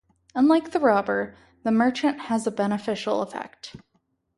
[0.33, 3.75] Unlike the robber, the merchant has a beneficial effect.